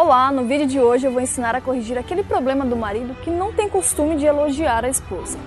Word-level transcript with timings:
Olá, 0.00 0.32
no 0.32 0.46
vídeo 0.46 0.66
de 0.66 0.80
hoje 0.80 1.06
eu 1.06 1.12
vou 1.12 1.20
ensinar 1.20 1.54
a 1.54 1.60
corrigir 1.60 1.98
aquele 1.98 2.24
problema 2.24 2.64
do 2.64 2.74
marido 2.74 3.14
que 3.16 3.28
não 3.28 3.52
tem 3.52 3.68
costume 3.68 4.16
de 4.16 4.24
elogiar 4.24 4.86
a 4.86 4.88
esposa. 4.88 5.38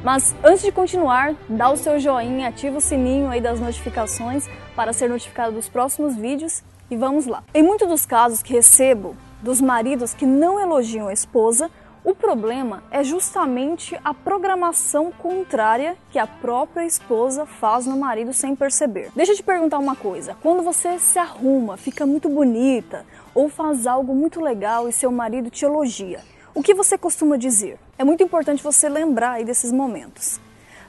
Mas 0.00 0.32
antes 0.44 0.62
de 0.62 0.70
continuar, 0.70 1.34
dá 1.48 1.68
o 1.68 1.76
seu 1.76 1.98
joinha, 1.98 2.46
ativa 2.46 2.78
o 2.78 2.80
sininho 2.80 3.28
aí 3.30 3.40
das 3.40 3.58
notificações 3.58 4.48
para 4.76 4.92
ser 4.92 5.10
notificado 5.10 5.50
dos 5.56 5.68
próximos 5.68 6.14
vídeos 6.14 6.62
e 6.88 6.96
vamos 6.96 7.26
lá. 7.26 7.42
Em 7.52 7.64
muitos 7.64 7.88
dos 7.88 8.06
casos 8.06 8.44
que 8.44 8.52
recebo 8.52 9.16
dos 9.42 9.60
maridos 9.60 10.14
que 10.14 10.24
não 10.24 10.60
elogiam 10.60 11.08
a 11.08 11.12
esposa, 11.12 11.68
o 12.04 12.14
problema 12.14 12.82
é 12.90 13.02
justamente 13.02 13.98
a 14.04 14.12
programação 14.12 15.10
contrária 15.10 15.96
que 16.10 16.18
a 16.18 16.26
própria 16.26 16.84
esposa 16.84 17.46
faz 17.46 17.86
no 17.86 17.96
marido 17.96 18.30
sem 18.34 18.54
perceber. 18.54 19.10
Deixa 19.16 19.32
eu 19.32 19.36
te 19.36 19.42
perguntar 19.42 19.78
uma 19.78 19.96
coisa: 19.96 20.36
quando 20.42 20.62
você 20.62 20.98
se 20.98 21.18
arruma, 21.18 21.78
fica 21.78 22.04
muito 22.04 22.28
bonita 22.28 23.06
ou 23.34 23.48
faz 23.48 23.86
algo 23.86 24.14
muito 24.14 24.38
legal 24.38 24.86
e 24.86 24.92
seu 24.92 25.10
marido 25.10 25.48
te 25.48 25.64
elogia, 25.64 26.20
o 26.54 26.62
que 26.62 26.74
você 26.74 26.98
costuma 26.98 27.38
dizer? 27.38 27.78
É 27.98 28.04
muito 28.04 28.22
importante 28.22 28.62
você 28.62 28.86
lembrar 28.86 29.32
aí 29.32 29.44
desses 29.44 29.72
momentos. 29.72 30.38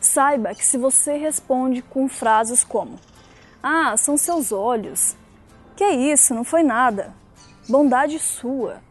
Saiba 0.01 0.53
que 0.53 0.65
se 0.65 0.77
você 0.77 1.15
responde 1.15 1.81
com 1.81 2.09
frases 2.09 2.61
como: 2.61 2.99
Ah, 3.63 3.95
são 3.95 4.17
seus 4.17 4.51
olhos. 4.51 5.15
Que 5.77 5.84
é 5.85 5.95
isso, 5.95 6.34
não 6.34 6.43
foi 6.43 6.61
nada. 6.61 7.13
Bondade 7.70 8.20
sua 8.20 8.84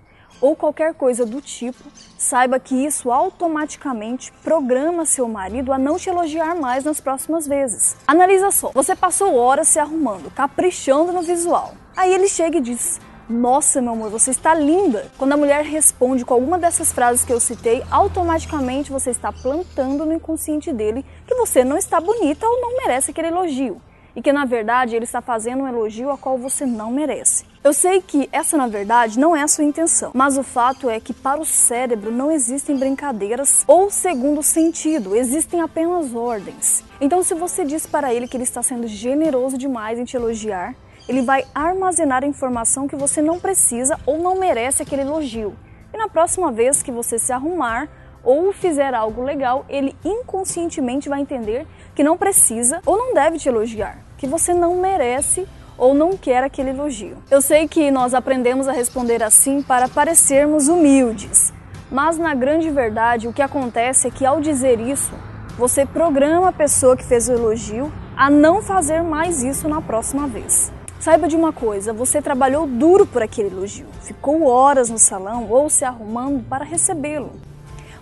ou 0.45 0.55
qualquer 0.55 0.93
coisa 0.93 1.25
do 1.25 1.41
tipo, 1.41 1.83
saiba 2.19 2.61
que 2.61 2.75
isso 2.75 3.11
automaticamente 3.11 4.31
programa 4.43 5.07
seu 5.07 5.27
marido 5.27 5.73
a 5.73 5.79
não 5.79 5.97
te 5.97 6.11
elogiar 6.11 6.55
mais 6.55 6.85
nas 6.85 7.01
próximas 7.01 7.49
vezes. 7.49 7.97
Analisa 8.07 8.51
só, 8.51 8.71
você 8.75 8.95
passou 8.95 9.37
horas 9.37 9.69
se 9.69 9.79
arrumando, 9.79 10.31
caprichando 10.31 11.13
no 11.13 11.23
visual. 11.23 11.73
Aí 11.97 12.13
ele 12.13 12.29
chega 12.29 12.59
e 12.59 12.61
diz: 12.61 13.01
nossa, 13.27 13.81
meu 13.81 13.95
amor, 13.95 14.11
você 14.11 14.33
está 14.33 14.53
linda. 14.55 15.11
Quando 15.17 15.33
a 15.33 15.37
mulher 15.39 15.65
responde 15.65 16.27
com 16.27 16.35
alguma 16.35 16.59
dessas 16.59 16.93
frases 16.93 17.25
que 17.25 17.33
eu 17.33 17.41
citei, 17.41 17.83
automaticamente 17.91 18.93
você 18.93 19.09
está 19.09 19.33
plantando 19.33 20.05
no 20.05 20.13
inconsciente 20.13 20.71
dele 20.75 21.07
que 21.27 21.35
você 21.35 21.65
não 21.65 21.79
está 21.79 21.99
bonita 22.03 22.47
ou 22.47 22.61
não 22.61 22.77
merece 22.77 23.13
aquele 23.13 23.29
elogio 23.29 23.81
e 24.15 24.23
que 24.23 24.33
na 24.33 24.45
verdade 24.45 24.95
ele 24.95 25.05
está 25.05 25.21
fazendo 25.21 25.63
um 25.63 25.69
elogio 25.69 26.11
a 26.11 26.19
qual 26.19 26.39
você 26.39 26.65
não 26.65 26.91
merece. 26.91 27.45
Eu 27.63 27.73
sei 27.73 28.01
que 28.01 28.29
essa 28.33 28.57
na 28.57 28.67
verdade 28.67 29.19
não 29.19 29.35
é 29.35 29.43
a 29.43 29.49
sua 29.49 29.65
intenção, 29.65 30.11
mas 30.15 30.37
o 30.37 30.43
fato 30.43 30.89
é 30.89 31.01
que 31.01 31.13
para 31.13 31.41
o 31.41 31.45
cérebro 31.45 32.11
não 32.11 32.31
existem 32.31 32.77
brincadeiras 32.77 33.65
ou 33.67 33.91
segundo 33.91 34.43
sentido, 34.43 35.17
existem 35.17 35.61
apenas 35.61 36.15
ordens. 36.15 36.85
Então 37.01 37.23
se 37.23 37.35
você 37.35 37.65
diz 37.65 37.87
para 37.87 38.13
ele 38.13 38.29
que 38.29 38.37
ele 38.37 38.45
está 38.45 38.63
sendo 38.63 38.87
generoso 38.87 39.59
demais 39.59 39.99
em 39.99 40.05
te 40.05 40.17
elogiar, 40.17 40.75
ele 41.09 41.23
vai 41.23 41.45
armazenar 41.55 42.25
a 42.25 42.27
informação 42.27 42.89
que 42.89 42.97
você 42.97 43.21
não 43.21 43.39
precisa 43.39 43.99
ou 44.07 44.19
não 44.19 44.39
merece 44.39 44.83
aquele 44.83 45.03
elogio. 45.03 45.55
E 45.93 45.97
na 45.97 46.09
próxima 46.09 46.51
vez 46.51 46.83
que 46.83 46.91
você 46.91 47.19
se 47.19 47.33
arrumar, 47.33 47.89
ou 48.25 48.53
fizer 48.53 48.95
algo 48.95 49.23
legal, 49.23 49.65
ele 49.69 49.95
inconscientemente 50.05 51.09
vai 51.09 51.21
entender 51.21 51.67
que 51.95 52.03
não 52.03 52.17
precisa 52.17 52.81
ou 52.87 52.97
não 52.97 53.15
deve 53.15 53.39
te 53.39 53.49
elogiar, 53.49 53.99
que 54.17 54.27
você 54.27 54.55
não 54.55 54.81
merece 54.81 55.47
ou 55.77 55.95
não 55.95 56.17
quer 56.17 56.43
aquele 56.43 56.71
elogio. 56.71 57.17
Eu 57.31 57.43
sei 57.43 57.69
que 57.69 57.91
nós 57.91 58.15
aprendemos 58.15 58.69
a 58.69 58.73
responder 58.73 59.23
assim 59.23 59.63
para 59.63 59.89
parecermos 59.89 60.69
humildes, 60.69 61.53
mas 61.91 62.17
na 62.17 62.35
grande 62.35 62.71
verdade 62.71 63.29
o 63.29 63.33
que 63.33 63.43
acontece 63.43 64.09
é 64.09 64.11
que 64.11 64.25
ao 64.25 64.41
dizer 64.41 64.81
isso, 64.81 65.13
você 65.57 65.85
programa 65.87 66.49
a 66.49 66.53
pessoa 66.53 66.97
que 66.97 67.05
fez 67.05 67.29
o 67.29 67.33
elogio 67.33 67.93
a 68.17 68.31
não 68.31 68.63
fazer 68.63 69.03
mais 69.03 69.43
isso 69.43 69.69
na 69.69 69.81
próxima 69.81 70.27
vez. 70.27 70.73
Saiba 70.99 71.29
de 71.29 71.37
uma 71.37 71.53
coisa, 71.53 71.93
você 71.93 72.23
trabalhou 72.23 72.67
duro 72.67 73.07
por 73.07 73.23
aquele 73.23 73.51
elogio, 73.51 73.87
ficou 74.01 74.47
horas 74.47 74.89
no 74.89 74.99
salão 74.99 75.49
ou 75.51 75.69
se 75.69 75.85
arrumando 75.85 76.43
para 76.49 76.65
recebê-lo. 76.65 77.33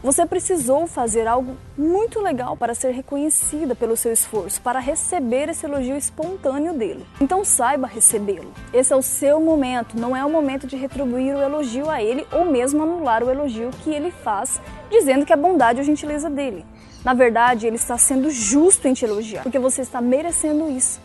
Você 0.02 0.26
precisou 0.26 0.88
fazer 0.88 1.28
algo 1.28 1.56
muito 1.78 2.18
legal 2.18 2.56
para 2.56 2.74
ser 2.74 2.90
reconhecida 2.90 3.72
pelo 3.72 3.96
seu 3.96 4.12
esforço, 4.12 4.60
para 4.60 4.80
receber 4.80 5.48
esse 5.48 5.64
elogio 5.64 5.96
espontâneo 5.96 6.74
dele. 6.74 7.06
Então 7.20 7.44
saiba 7.44 7.86
recebê-lo. 7.86 8.52
Esse 8.74 8.92
é 8.92 8.96
o 8.96 9.02
seu 9.02 9.40
momento, 9.40 9.96
não 9.96 10.16
é 10.16 10.24
o 10.24 10.30
momento 10.30 10.66
de 10.66 10.74
retribuir 10.74 11.36
o 11.36 11.40
elogio 11.40 11.88
a 11.88 12.02
ele 12.02 12.26
ou 12.32 12.44
mesmo 12.44 12.82
anular 12.82 13.22
o 13.22 13.30
elogio 13.30 13.70
que 13.84 13.90
ele 13.90 14.10
faz, 14.10 14.60
dizendo 14.90 15.24
que 15.24 15.32
é 15.32 15.36
bondade 15.36 15.78
ou 15.78 15.84
gentileza 15.84 16.28
dele. 16.28 16.66
Na 17.04 17.14
verdade, 17.14 17.68
ele 17.68 17.76
está 17.76 17.96
sendo 17.96 18.28
justo 18.28 18.88
em 18.88 18.94
te 18.94 19.04
elogiar, 19.04 19.44
porque 19.44 19.58
você 19.58 19.82
está 19.82 20.00
merecendo 20.00 20.68
isso. 20.68 21.00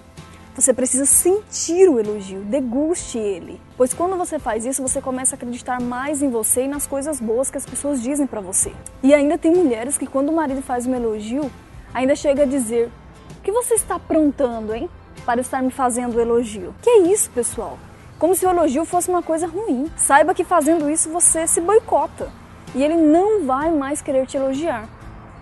Você 0.57 0.73
precisa 0.73 1.05
sentir 1.05 1.87
o 1.87 1.99
elogio, 1.99 2.39
deguste 2.39 3.19
ele. 3.19 3.61
Pois 3.77 3.93
quando 3.93 4.17
você 4.17 4.39
faz 4.39 4.65
isso, 4.65 4.81
você 4.81 4.99
começa 4.99 5.35
a 5.35 5.37
acreditar 5.37 5.79
mais 5.79 6.23
em 6.23 6.31
você 6.31 6.63
e 6.63 6.67
nas 6.67 6.87
coisas 6.87 7.19
boas 7.19 7.51
que 7.51 7.59
as 7.59 7.65
pessoas 7.65 8.01
dizem 8.01 8.25
para 8.25 8.41
você. 8.41 8.73
E 9.03 9.13
ainda 9.13 9.37
tem 9.37 9.53
mulheres 9.53 9.99
que 9.99 10.07
quando 10.07 10.29
o 10.29 10.35
marido 10.35 10.63
faz 10.63 10.87
um 10.87 10.95
elogio, 10.95 11.51
ainda 11.93 12.15
chega 12.15 12.41
a 12.41 12.45
dizer: 12.47 12.89
"O 13.37 13.41
que 13.43 13.51
você 13.51 13.75
está 13.75 13.97
aprontando, 13.97 14.73
hein? 14.73 14.89
Para 15.23 15.41
estar 15.41 15.61
me 15.61 15.69
fazendo 15.69 16.19
elogio?". 16.19 16.73
Que 16.81 16.89
é 16.89 16.97
isso, 17.01 17.29
pessoal? 17.29 17.77
Como 18.17 18.33
se 18.33 18.43
o 18.43 18.49
elogio 18.49 18.83
fosse 18.83 19.11
uma 19.11 19.21
coisa 19.21 19.45
ruim. 19.45 19.91
Saiba 19.95 20.33
que 20.33 20.43
fazendo 20.43 20.89
isso 20.89 21.07
você 21.11 21.45
se 21.45 21.61
boicota 21.61 22.31
e 22.73 22.83
ele 22.83 22.97
não 22.97 23.45
vai 23.45 23.69
mais 23.69 24.01
querer 24.01 24.25
te 24.25 24.37
elogiar 24.37 24.89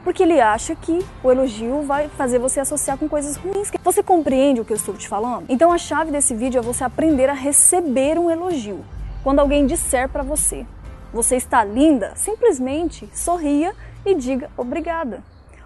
porque 0.06 0.22
ele 0.22 0.40
acha 0.40 0.76
que 0.76 1.04
o 1.24 1.32
elogio 1.32 1.82
vai 1.82 2.08
fazer 2.10 2.38
você 2.38 2.60
associar 2.60 2.96
com 2.96 3.10
coisas 3.10 3.36
ruins. 3.38 3.72
Você 3.84 4.04
compreende 4.04 4.62
o 4.62 4.66
que 4.66 4.72
eu 4.72 4.78
estou 4.78 4.94
te 4.94 5.08
falando? 5.08 5.48
Então 5.50 5.72
a 5.72 5.80
chave 5.80 6.12
desse 6.12 6.36
vídeo 6.36 6.60
é 6.60 6.62
você 6.62 6.84
aprender 6.84 7.28
a 7.28 7.34
receber 7.34 8.20
um 8.20 8.30
elogio. 8.30 8.86
Quando 9.24 9.40
alguém 9.40 9.66
disser 9.66 10.08
para 10.08 10.22
você, 10.22 10.64
você 11.12 11.36
está 11.36 11.64
linda, 11.64 12.14
simplesmente 12.16 13.10
sorria 13.14 13.74
e 14.06 14.14
diga 14.14 14.52
obrigada. 14.56 15.24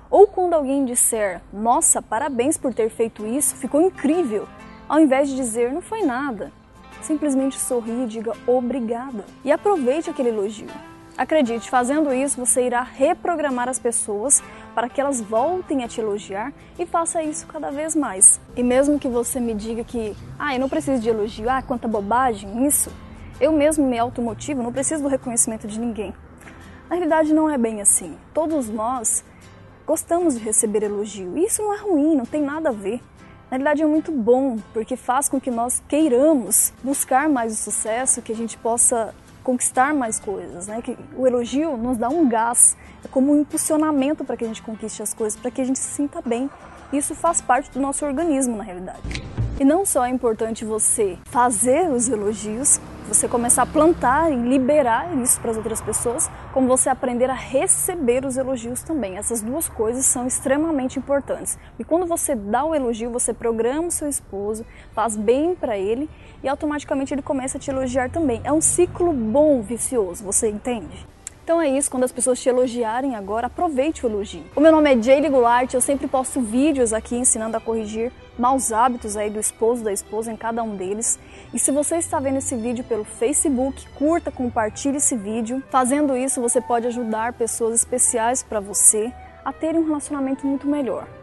Ou 0.10 0.26
quando 0.26 0.54
alguém 0.54 0.86
disser, 0.86 1.42
nossa, 1.52 2.02
parabéns 2.02 2.58
por 2.58 2.74
ter 2.74 2.90
feito 2.90 3.28
isso, 3.28 3.58
ficou 3.58 3.82
incrível, 3.82 4.48
ao 4.88 5.02
invés 5.02 5.28
de 5.28 5.36
dizer, 5.36 5.74
não 5.74 5.82
foi 5.82 6.04
nada, 6.04 6.50
simplesmente 7.02 7.60
sorria 7.60 8.06
e 8.06 8.08
diga 8.08 8.32
obrigada. 8.48 9.26
E 9.44 9.52
aproveite 9.52 10.10
aquele 10.10 10.30
elogio. 10.30 10.68
Acredite, 11.20 11.70
fazendo 11.70 12.14
isso 12.14 12.40
você 12.40 12.66
irá 12.66 12.82
reprogramar 12.82 13.68
as 13.68 13.78
pessoas 13.78 14.42
para 14.74 14.88
que 14.88 15.02
elas 15.02 15.20
voltem 15.20 15.84
a 15.84 15.88
te 15.90 16.00
elogiar 16.00 16.54
e 16.80 16.86
faça 16.86 17.22
isso 17.22 17.46
cada 17.46 17.70
vez 17.70 17.94
mais. 17.94 18.40
E 18.56 18.64
mesmo 18.64 18.98
que 18.98 19.10
você 19.10 19.38
me 19.38 19.54
diga 19.54 19.84
que, 19.84 20.16
ah, 20.40 20.56
eu 20.56 20.62
não 20.62 20.70
preciso 20.70 21.02
de 21.02 21.10
elogio, 21.10 21.50
ah, 21.50 21.62
quanta 21.62 21.90
bobagem 21.90 22.66
isso, 22.66 22.90
eu 23.38 23.52
mesmo 23.52 23.86
me 23.86 24.00
automotivo, 24.00 24.64
não 24.64 24.72
preciso 24.72 25.04
do 25.04 25.10
reconhecimento 25.10 25.68
de 25.68 25.78
ninguém. 25.78 26.14
Na 26.90 26.96
realidade 26.96 27.34
não 27.34 27.50
é 27.50 27.58
bem 27.58 27.82
assim. 27.82 28.18
Todos 28.34 28.70
nós 28.70 29.22
gostamos 29.86 30.40
de 30.40 30.40
receber 30.46 30.84
elogio. 30.84 31.38
E 31.38 31.44
isso 31.44 31.62
não 31.62 31.74
é 31.74 31.80
ruim, 31.80 32.16
não 32.16 32.26
tem 32.26 32.42
nada 32.42 32.70
a 32.70 32.72
ver. 32.72 33.02
Na 33.52 33.58
realidade 33.58 33.84
é 33.84 33.86
muito 33.86 34.10
bom, 34.10 34.58
porque 34.74 34.96
faz 34.96 35.28
com 35.28 35.38
que 35.38 35.52
nós 35.52 35.84
queiramos 35.86 36.72
buscar 36.82 37.28
mais 37.28 37.52
o 37.52 37.58
sucesso, 37.58 38.22
que 38.22 38.32
a 38.32 38.36
gente 38.36 38.58
possa 38.58 39.14
conquistar 39.50 39.96
mais 39.96 40.20
coisas, 40.20 40.68
né? 40.68 40.80
Que 40.80 40.96
o 41.18 41.26
elogio 41.26 41.76
nos 41.76 41.98
dá 41.98 42.08
um 42.08 42.30
gás, 42.30 42.78
é 43.04 43.08
como 43.08 43.34
um 43.34 43.42
impulsionamento 43.42 44.24
para 44.24 44.38
que 44.38 44.46
a 44.46 44.48
gente 44.48 44.62
conquiste 44.62 45.02
as 45.02 45.12
coisas, 45.12 45.40
para 45.40 45.50
que 45.50 45.60
a 45.60 45.64
gente 45.64 45.80
se 45.80 45.90
sinta 45.90 46.22
bem. 46.24 46.48
Isso 46.94 47.16
faz 47.16 47.42
parte 47.42 47.72
do 47.72 47.80
nosso 47.80 48.06
organismo, 48.06 48.56
na 48.56 48.64
realidade. 48.64 49.24
E 49.60 49.66
não 49.66 49.86
só 49.86 50.06
é 50.06 50.10
importante 50.10 50.64
você 50.64 51.18
fazer 51.26 51.90
os 51.90 52.08
elogios, 52.08 52.80
você 53.10 53.28
começar 53.28 53.64
a 53.64 53.66
plantar 53.66 54.32
e 54.32 54.36
liberar 54.36 55.18
isso 55.18 55.42
para 55.42 55.50
as 55.52 55.58
outras 55.58 55.82
pessoas, 55.82 56.30
como 56.54 56.68
você 56.68 56.90
aprender 56.90 57.30
a 57.30 57.34
receber 57.34 58.24
os 58.24 58.38
elogios 58.38 58.84
também. 58.84 59.18
Essas 59.18 59.42
duas 59.42 59.68
coisas 59.68 60.06
são 60.06 60.28
extremamente 60.28 61.00
importantes. 61.00 61.58
E 61.80 61.84
quando 61.84 62.06
você 62.06 62.36
dá 62.36 62.64
o 62.64 62.76
elogio, 62.76 63.10
você 63.10 63.34
programa 63.34 63.88
o 63.88 63.92
seu 63.92 64.08
esposo, 64.08 64.64
faz 64.94 65.18
bem 65.18 65.56
para 65.56 65.78
ele 65.78 66.08
e 66.44 66.48
automaticamente 66.48 67.14
ele 67.14 67.24
começa 67.24 67.58
a 67.58 67.60
te 67.60 67.72
elogiar 67.72 68.12
também. 68.12 68.42
É 68.44 68.54
um 68.54 68.62
ciclo 68.62 69.12
bom, 69.12 69.62
vicioso, 69.62 70.24
você 70.24 70.48
entende? 70.48 71.08
Então 71.44 71.60
é 71.60 71.68
isso, 71.68 71.90
quando 71.90 72.04
as 72.04 72.12
pessoas 72.12 72.40
te 72.40 72.48
elogiarem 72.48 73.16
agora, 73.16 73.48
aproveite 73.48 74.06
o 74.06 74.10
elogio. 74.10 74.44
O 74.56 74.62
meu 74.62 74.72
nome 74.72 74.94
é 74.94 75.02
Jaylee 75.02 75.32
Goulart, 75.32 75.74
eu 75.74 75.82
sempre 75.82 76.08
posto 76.08 76.40
vídeos 76.40 76.94
aqui 76.94 77.16
ensinando 77.16 77.58
a 77.58 77.60
corrigir 77.60 78.12
maus 78.40 78.72
hábitos 78.72 79.18
aí 79.18 79.30
do 79.30 79.40
esposo, 79.40 79.84
da 79.84 79.92
esposa 79.92 80.32
em 80.32 80.38
cada 80.38 80.64
um 80.64 80.76
deles. 80.76 81.20
E 81.54 81.60
se 81.60 81.72
você 81.72 81.98
está 81.98 82.20
vendo 82.20 82.38
esse 82.38 82.56
vídeo 82.56 82.84
pelo 82.84 83.04
Facebook, 83.04 83.88
curta, 83.90 84.32
compartilhe 84.32 84.98
esse 84.98 85.16
vídeo. 85.16 85.62
Fazendo 85.70 86.16
isso, 86.16 86.42
você 86.42 86.62
pode 86.62 86.88
ajudar 86.88 87.34
pessoas 87.34 87.76
especiais 87.76 88.42
para 88.42 88.60
você 88.60 89.12
a 89.44 89.52
terem 89.52 89.82
um 89.82 89.86
relacionamento 89.86 90.48
muito 90.48 90.68
melhor. 90.68 91.19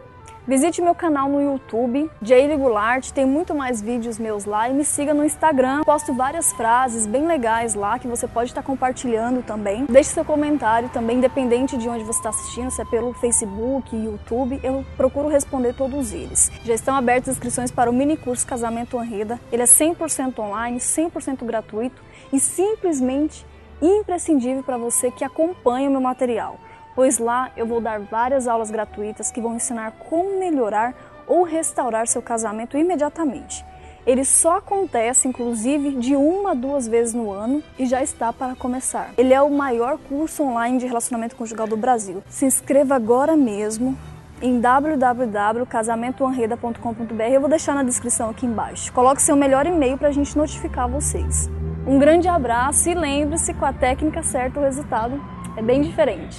Visite 0.47 0.81
meu 0.81 0.95
canal 0.95 1.27
no 1.27 1.41
YouTube, 1.41 2.09
Jaylee 2.21 2.55
Goulart, 2.55 3.11
tem 3.11 3.25
muito 3.25 3.53
mais 3.53 3.81
vídeos 3.81 4.17
meus 4.17 4.45
lá 4.45 4.69
e 4.69 4.73
me 4.73 4.85
siga 4.85 5.13
no 5.13 5.25
Instagram. 5.25 5.83
Posto 5.83 6.13
várias 6.13 6.53
frases 6.53 7.05
bem 7.05 7.27
legais 7.27 7.75
lá 7.75 7.99
que 7.99 8.07
você 8.07 8.29
pode 8.29 8.51
estar 8.51 8.63
compartilhando 8.63 9.43
também. 9.43 9.85
Deixe 9.89 10.11
seu 10.11 10.23
comentário 10.23 10.87
também, 10.87 11.17
independente 11.17 11.75
de 11.75 11.89
onde 11.89 12.05
você 12.05 12.19
está 12.19 12.29
assistindo, 12.29 12.71
se 12.71 12.81
é 12.81 12.85
pelo 12.85 13.11
Facebook, 13.15 13.93
YouTube, 13.93 14.57
eu 14.63 14.85
procuro 14.95 15.27
responder 15.27 15.73
todos 15.73 16.13
eles. 16.13 16.49
Já 16.63 16.75
estão 16.75 16.95
abertas 16.95 17.33
inscrições 17.33 17.69
para 17.69 17.89
o 17.89 17.93
mini 17.93 18.15
curso 18.15 18.47
Casamento 18.47 18.97
Anreda. 18.97 19.37
Ele 19.51 19.63
é 19.63 19.65
100% 19.65 20.39
online, 20.39 20.77
100% 20.77 21.43
gratuito 21.43 22.01
e 22.31 22.39
simplesmente 22.39 23.45
imprescindível 23.81 24.63
para 24.63 24.77
você 24.77 25.11
que 25.11 25.25
acompanha 25.25 25.89
o 25.89 25.91
meu 25.91 26.01
material 26.01 26.57
pois 26.97 27.17
lá 27.19 27.51
eu 27.55 27.65
vou 27.67 27.79
dar 27.79 27.99
várias 27.99 28.47
aulas 28.47 28.71
gratuitas 28.71 29.31
que 29.31 29.39
vão 29.39 29.55
ensinar 29.55 29.91
como 30.09 30.39
melhorar 30.39 30.95
ou 31.27 31.43
restaurar 31.43 32.07
seu 32.07 32.23
casamento 32.23 32.75
imediatamente. 32.75 33.63
Ele 34.03 34.25
só 34.25 34.57
acontece, 34.57 35.27
inclusive, 35.27 35.91
de 35.91 36.15
uma 36.15 36.51
a 36.51 36.55
duas 36.55 36.87
vezes 36.87 37.13
no 37.13 37.29
ano 37.29 37.61
e 37.77 37.85
já 37.85 38.01
está 38.01 38.33
para 38.33 38.55
começar. 38.55 39.11
Ele 39.15 39.31
é 39.31 39.39
o 39.39 39.51
maior 39.51 39.99
curso 40.09 40.41
online 40.41 40.79
de 40.79 40.87
relacionamento 40.87 41.35
conjugal 41.35 41.67
do 41.67 41.77
Brasil. 41.77 42.23
Se 42.29 42.45
inscreva 42.45 42.95
agora 42.95 43.37
mesmo 43.37 43.95
em 44.41 44.59
www.casamentoanreda.com.br. 44.59 47.23
Eu 47.31 47.41
vou 47.41 47.49
deixar 47.49 47.75
na 47.75 47.83
descrição 47.83 48.31
aqui 48.31 48.47
embaixo. 48.47 48.91
Coloque 48.91 49.21
seu 49.21 49.35
melhor 49.35 49.67
e-mail 49.67 49.99
para 49.99 50.07
a 50.07 50.11
gente 50.11 50.35
notificar 50.35 50.89
vocês. 50.89 51.47
Um 51.85 51.99
grande 51.99 52.27
abraço 52.27 52.89
e 52.89 52.95
lembre-se, 52.95 53.53
com 53.53 53.65
a 53.65 53.73
técnica 53.73 54.23
certa 54.23 54.59
o 54.59 54.63
resultado 54.63 55.21
é 55.55 55.61
bem 55.61 55.81
diferente. 55.81 56.35